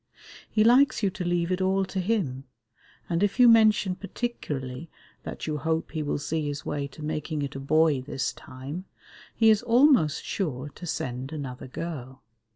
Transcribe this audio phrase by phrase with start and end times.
[0.49, 2.45] He likes you to leave it all to him,
[3.07, 4.89] and if you mention particularly
[5.21, 8.85] that you hope he will see his way to making it a boy this time,
[9.35, 12.23] he is almost sure to send another girl.